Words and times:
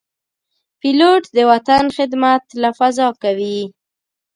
پیلوټ 0.79 1.23
د 1.35 1.37
وطن 1.51 1.83
خدمت 1.97 2.43
له 2.61 2.69
فضا 2.79 3.07
کوي. 3.23 3.59